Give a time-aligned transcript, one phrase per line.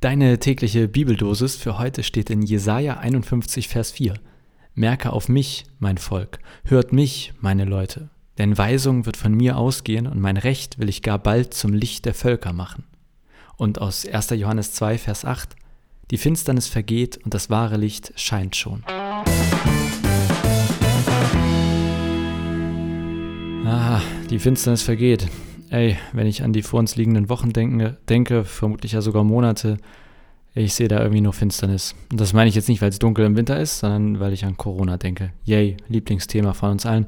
[0.00, 4.12] Deine tägliche Bibeldosis für heute steht in Jesaja 51, Vers 4.
[4.74, 10.06] Merke auf mich, mein Volk, hört mich, meine Leute, denn Weisung wird von mir ausgehen
[10.06, 12.84] und mein Recht will ich gar bald zum Licht der Völker machen.
[13.56, 14.30] Und aus 1.
[14.30, 15.56] Johannes 2, Vers 8.
[16.10, 18.84] Die Finsternis vergeht und das wahre Licht scheint schon.
[23.64, 25.26] Ah, die Finsternis vergeht
[25.70, 29.78] ey, wenn ich an die vor uns liegenden Wochen denke, denke, vermutlich ja sogar Monate,
[30.54, 31.94] ich sehe da irgendwie nur Finsternis.
[32.10, 34.44] Und das meine ich jetzt nicht, weil es dunkel im Winter ist, sondern weil ich
[34.44, 35.32] an Corona denke.
[35.44, 37.06] Yay, Lieblingsthema von uns allen.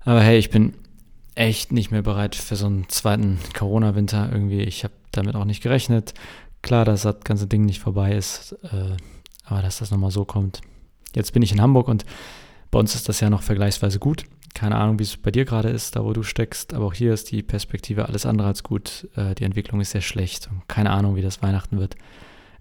[0.00, 0.74] Aber hey, ich bin
[1.34, 4.60] echt nicht mehr bereit für so einen zweiten Corona-Winter irgendwie.
[4.62, 6.14] Ich habe damit auch nicht gerechnet.
[6.62, 8.96] Klar, dass das ganze Ding nicht vorbei ist, äh,
[9.44, 10.60] aber dass das nochmal so kommt.
[11.14, 12.04] Jetzt bin ich in Hamburg und
[12.70, 14.24] bei uns ist das ja noch vergleichsweise gut.
[14.54, 17.14] Keine Ahnung, wie es bei dir gerade ist, da wo du steckst, aber auch hier
[17.14, 19.08] ist die Perspektive alles andere als gut.
[19.16, 21.96] Äh, die Entwicklung ist sehr schlecht und keine Ahnung, wie das Weihnachten wird.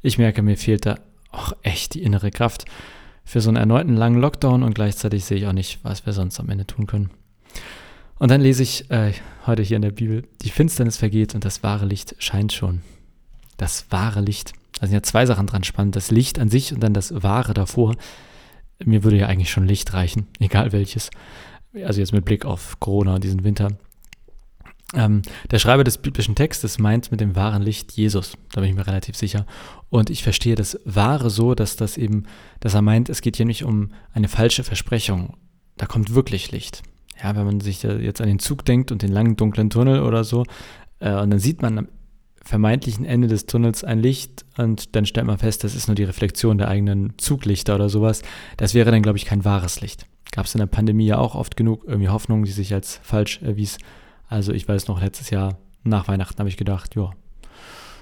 [0.01, 0.99] Ich merke, mir fehlt da
[1.31, 2.65] auch echt die innere Kraft
[3.23, 6.39] für so einen erneuten langen Lockdown und gleichzeitig sehe ich auch nicht, was wir sonst
[6.39, 7.11] am Ende tun können.
[8.17, 9.13] Und dann lese ich äh,
[9.45, 12.81] heute hier in der Bibel, die Finsternis vergeht und das wahre Licht scheint schon.
[13.57, 14.53] Das wahre Licht.
[14.79, 15.95] Da sind ja zwei Sachen dran spannend.
[15.95, 17.95] Das Licht an sich und dann das Wahre davor.
[18.83, 21.09] Mir würde ja eigentlich schon Licht reichen, egal welches
[21.73, 23.69] also jetzt mit Blick auf Corona und diesen Winter.
[24.93, 28.75] Ähm, der Schreiber des biblischen Textes meint mit dem wahren Licht Jesus, da bin ich
[28.75, 29.45] mir relativ sicher.
[29.89, 32.23] Und ich verstehe das Wahre so, dass das eben,
[32.59, 35.37] dass er meint, es geht hier nicht um eine falsche Versprechung.
[35.77, 36.83] Da kommt wirklich Licht.
[37.23, 40.23] Ja, wenn man sich jetzt an den Zug denkt und den langen dunklen Tunnel oder
[40.23, 40.43] so,
[40.99, 41.87] äh, und dann sieht man am
[42.43, 46.03] vermeintlichen Ende des Tunnels ein Licht und dann stellt man fest, das ist nur die
[46.03, 48.23] Reflexion der eigenen Zuglichter oder sowas.
[48.57, 51.35] Das wäre dann, glaube ich, kein wahres Licht gab es in der Pandemie ja auch
[51.35, 53.77] oft genug irgendwie Hoffnung, die sich als falsch erwies.
[54.27, 57.11] Also ich weiß noch, letztes Jahr nach Weihnachten habe ich gedacht, ja,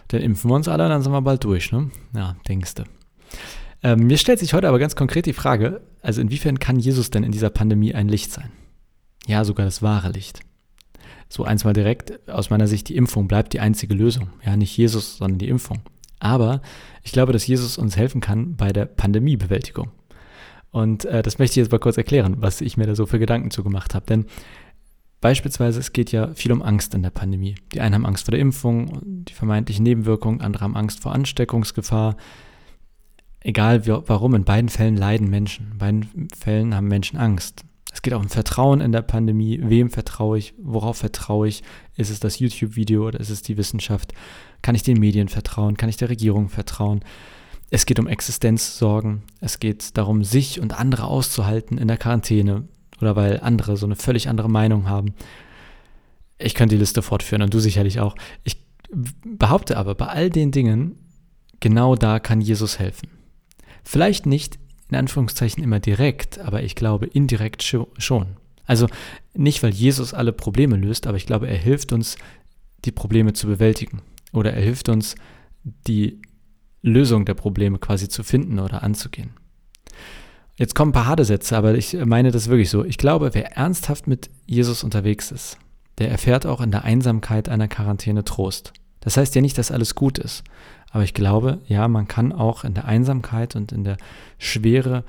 [0.10, 1.90] dann impfen wir uns alle, dann sind wir bald durch, ne?
[2.16, 2.84] Ja, denkste.
[3.82, 7.24] Ähm, mir stellt sich heute aber ganz konkret die Frage, also inwiefern kann Jesus denn
[7.24, 8.52] in dieser Pandemie ein Licht sein?
[9.28, 10.42] Ja, sogar das wahre Licht.
[11.30, 14.30] So eins mal direkt, aus meiner Sicht, die Impfung bleibt die einzige Lösung.
[14.44, 15.80] Ja, nicht Jesus, sondern die Impfung.
[16.20, 16.62] Aber
[17.04, 19.92] ich glaube, dass Jesus uns helfen kann bei der Pandemiebewältigung.
[20.72, 23.20] Und äh, das möchte ich jetzt mal kurz erklären, was ich mir da so für
[23.20, 24.06] Gedanken zugemacht habe.
[24.06, 24.26] Denn
[25.22, 27.56] beispielsweise, es geht ja viel um Angst in der Pandemie.
[27.74, 32.18] Die einen haben Angst vor der Impfung, die vermeintlichen Nebenwirkungen, andere haben Angst vor Ansteckungsgefahr.
[33.42, 35.72] Egal wie, warum, in beiden Fällen leiden Menschen.
[35.72, 37.64] In beiden Fällen haben Menschen Angst.
[37.92, 39.60] Es geht auch um Vertrauen in der Pandemie.
[39.64, 40.54] Wem vertraue ich?
[40.62, 41.64] Worauf vertraue ich?
[41.96, 44.14] Ist es das YouTube-Video oder ist es die Wissenschaft?
[44.62, 45.76] Kann ich den Medien vertrauen?
[45.76, 47.02] Kann ich der Regierung vertrauen?
[47.72, 49.24] Es geht um Existenzsorgen.
[49.42, 52.68] Es geht darum, sich und andere auszuhalten in der Quarantäne
[53.02, 55.14] oder weil andere so eine völlig andere Meinung haben.
[56.38, 58.16] Ich könnte die Liste fortführen und du sicherlich auch.
[58.44, 58.58] Ich
[59.24, 60.96] behaupte aber, bei all den Dingen,
[61.60, 63.10] genau da kann Jesus helfen.
[63.84, 64.58] Vielleicht nicht
[64.90, 68.38] in Anführungszeichen immer direkt, aber ich glaube indirekt schon.
[68.66, 68.88] Also
[69.34, 72.18] nicht, weil Jesus alle Probleme löst, aber ich glaube, er hilft uns,
[72.86, 74.02] die Probleme zu bewältigen.
[74.32, 75.16] Oder er hilft uns,
[75.64, 76.22] die
[76.82, 79.32] Lösung der Probleme quasi zu finden oder anzugehen.
[80.56, 82.84] Jetzt kommen ein paar harte Sätze, aber ich meine das wirklich so.
[82.84, 85.58] Ich glaube, wer ernsthaft mit Jesus unterwegs ist,
[86.00, 88.74] der erfährt auch in der Einsamkeit einer Quarantäne Trost.
[89.00, 90.44] Das heißt ja nicht, dass alles gut ist,
[90.92, 93.98] aber ich glaube, ja, man kann auch in der Einsamkeit und in der
[94.38, 95.06] Schwere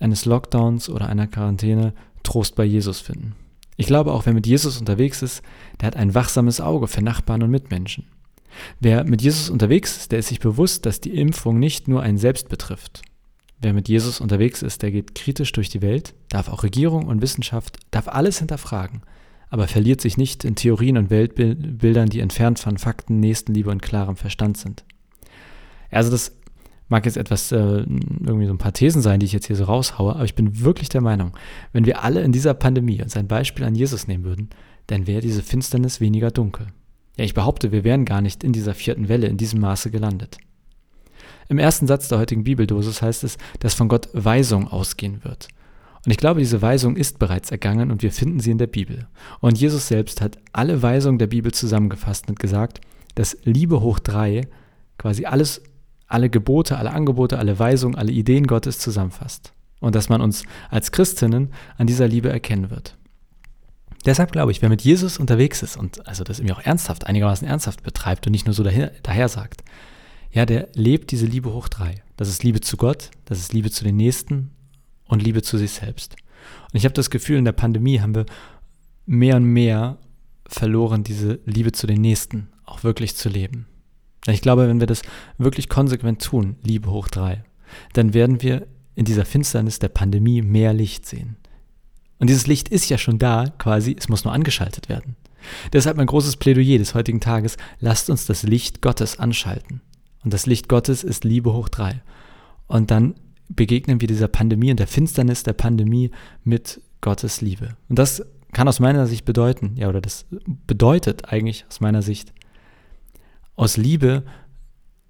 [0.00, 3.34] eines Lockdowns oder einer Quarantäne Trost bei Jesus finden.
[3.76, 5.42] Ich glaube auch, wer mit Jesus unterwegs ist,
[5.80, 8.04] der hat ein wachsames Auge für Nachbarn und Mitmenschen.
[8.80, 12.18] Wer mit Jesus unterwegs ist, der ist sich bewusst, dass die Impfung nicht nur einen
[12.18, 13.02] selbst betrifft.
[13.60, 17.20] Wer mit Jesus unterwegs ist, der geht kritisch durch die Welt, darf auch Regierung und
[17.20, 19.02] Wissenschaft, darf alles hinterfragen,
[19.50, 24.16] aber verliert sich nicht in Theorien und Weltbildern, die entfernt von Fakten, Nächstenliebe und klarem
[24.16, 24.84] Verstand sind.
[25.90, 26.32] Also das
[26.88, 29.64] mag jetzt etwas, äh, irgendwie so ein paar Thesen sein, die ich jetzt hier so
[29.64, 31.36] raushaue, aber ich bin wirklich der Meinung,
[31.72, 34.50] wenn wir alle in dieser Pandemie uns ein Beispiel an Jesus nehmen würden,
[34.86, 36.68] dann wäre diese Finsternis weniger dunkel.
[37.20, 40.38] Ja, ich behaupte, wir wären gar nicht in dieser vierten Welle in diesem Maße gelandet.
[41.50, 45.48] Im ersten Satz der heutigen Bibeldosis heißt es, dass von Gott Weisung ausgehen wird.
[46.06, 49.06] Und ich glaube, diese Weisung ist bereits ergangen und wir finden sie in der Bibel.
[49.40, 52.80] Und Jesus selbst hat alle Weisungen der Bibel zusammengefasst und gesagt,
[53.16, 54.48] dass Liebe hoch drei
[54.96, 55.60] quasi alles,
[56.06, 59.52] alle Gebote, alle Angebote, alle Weisungen, alle Ideen Gottes zusammenfasst.
[59.80, 62.96] Und dass man uns als Christinnen an dieser Liebe erkennen wird.
[64.06, 67.46] Deshalb glaube ich, wer mit Jesus unterwegs ist und also das irgendwie auch ernsthaft, einigermaßen
[67.46, 69.62] ernsthaft betreibt und nicht nur so daher, daher sagt,
[70.32, 72.02] ja, der lebt diese Liebe hoch drei.
[72.16, 74.50] Das ist Liebe zu Gott, das ist Liebe zu den Nächsten
[75.06, 76.16] und Liebe zu sich selbst.
[76.72, 78.26] Und ich habe das Gefühl, in der Pandemie haben wir
[79.06, 79.98] mehr und mehr
[80.46, 83.66] verloren, diese Liebe zu den Nächsten auch wirklich zu leben.
[84.26, 85.02] Ich glaube, wenn wir das
[85.38, 87.44] wirklich konsequent tun, Liebe hoch drei,
[87.92, 91.36] dann werden wir in dieser Finsternis der Pandemie mehr Licht sehen.
[92.20, 95.16] Und dieses Licht ist ja schon da, quasi, es muss nur angeschaltet werden.
[95.72, 99.80] Deshalb mein großes Plädoyer des heutigen Tages, lasst uns das Licht Gottes anschalten.
[100.22, 102.02] Und das Licht Gottes ist Liebe hoch drei.
[102.66, 103.14] Und dann
[103.48, 106.10] begegnen wir dieser Pandemie und der Finsternis der Pandemie
[106.44, 107.76] mit Gottes Liebe.
[107.88, 108.22] Und das
[108.52, 110.26] kann aus meiner Sicht bedeuten, ja, oder das
[110.66, 112.32] bedeutet eigentlich aus meiner Sicht,
[113.56, 114.24] aus Liebe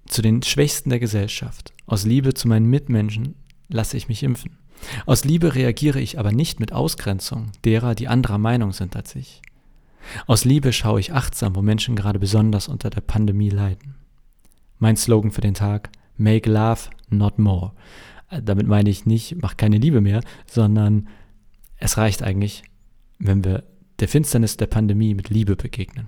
[0.07, 3.35] zu den Schwächsten der Gesellschaft, aus Liebe zu meinen Mitmenschen
[3.73, 4.57] lasse ich mich impfen.
[5.05, 9.41] Aus Liebe reagiere ich aber nicht mit Ausgrenzung derer, die anderer Meinung sind als ich.
[10.27, 13.95] Aus Liebe schaue ich achtsam, wo Menschen gerade besonders unter der Pandemie leiden.
[14.79, 17.73] Mein Slogan für den Tag, Make Love, not more.
[18.29, 21.07] Damit meine ich nicht, mach keine Liebe mehr, sondern
[21.77, 22.63] es reicht eigentlich,
[23.19, 23.63] wenn wir
[23.99, 26.07] der Finsternis der Pandemie mit Liebe begegnen.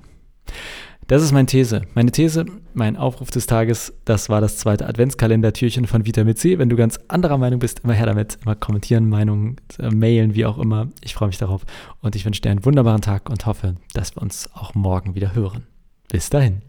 [1.07, 1.81] Das ist meine These.
[1.95, 6.57] Meine These, mein Aufruf des Tages, das war das zweite Adventskalender-Türchen von Vitamin C.
[6.59, 8.37] Wenn du ganz anderer Meinung bist, immer her damit.
[8.43, 10.87] Immer kommentieren, Meinungen, äh, mailen, wie auch immer.
[11.01, 11.65] Ich freue mich darauf
[12.01, 15.35] und ich wünsche dir einen wunderbaren Tag und hoffe, dass wir uns auch morgen wieder
[15.35, 15.63] hören.
[16.09, 16.61] Bis dahin.